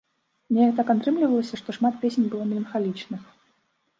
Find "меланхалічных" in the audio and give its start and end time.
2.53-3.21